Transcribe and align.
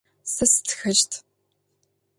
Сэ 0.33 0.45
сытхэщт. 0.53 1.11